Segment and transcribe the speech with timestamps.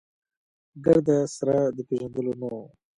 [0.85, 1.07] ګرد
[1.37, 2.55] سره د پېژندلو نه و.